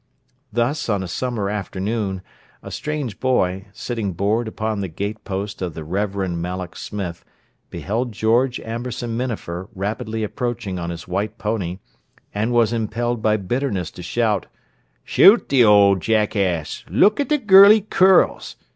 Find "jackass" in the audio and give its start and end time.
15.95-16.83